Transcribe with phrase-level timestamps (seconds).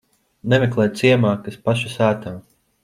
[0.53, 2.37] Nemeklē ciemā, kas paša sētā.